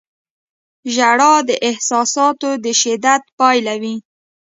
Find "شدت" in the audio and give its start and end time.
2.81-3.23